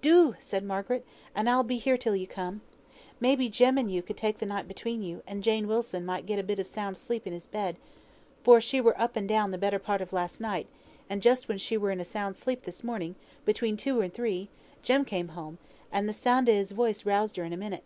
"Do!" 0.00 0.34
said 0.38 0.64
Margaret, 0.64 1.04
"and 1.34 1.46
I'll 1.46 1.62
be 1.62 1.76
here 1.76 1.98
till 1.98 2.16
you 2.16 2.26
come. 2.26 2.62
May 3.20 3.36
be, 3.36 3.50
Jem 3.50 3.76
and 3.76 3.90
you 3.92 4.00
could 4.00 4.16
take 4.16 4.38
th' 4.38 4.46
night 4.46 4.66
between 4.66 5.02
you, 5.02 5.22
and 5.26 5.42
Jane 5.42 5.68
Wilson 5.68 6.06
might 6.06 6.24
get 6.24 6.38
a 6.38 6.42
bit 6.42 6.58
of 6.58 6.66
sound 6.66 6.96
sleep 6.96 7.26
in 7.26 7.34
his 7.34 7.46
bed; 7.46 7.76
for 8.42 8.62
she 8.62 8.80
were 8.80 8.98
up 8.98 9.14
and 9.14 9.28
down 9.28 9.50
the 9.50 9.58
better 9.58 9.78
part 9.78 10.00
of 10.00 10.14
last 10.14 10.40
night, 10.40 10.66
and 11.10 11.20
just 11.20 11.48
when 11.48 11.58
she 11.58 11.76
were 11.76 11.90
in 11.90 12.00
a 12.00 12.04
sound 12.06 12.34
sleep 12.34 12.62
this 12.62 12.82
morning, 12.82 13.14
between 13.44 13.76
two 13.76 14.00
and 14.00 14.14
three, 14.14 14.48
Jem 14.82 15.04
came 15.04 15.28
home, 15.36 15.58
and 15.92 16.08
th' 16.08 16.14
sound 16.14 16.48
o' 16.48 16.54
his 16.54 16.72
voice 16.72 17.04
roused 17.04 17.36
her 17.36 17.44
in 17.44 17.52
a 17.52 17.56
minute." 17.58 17.84